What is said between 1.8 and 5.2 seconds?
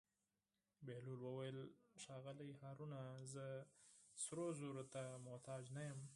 ښاغلی هارونه زه سرو زرو ته